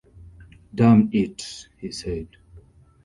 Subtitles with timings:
[0.73, 2.27] “Damn it!” he said.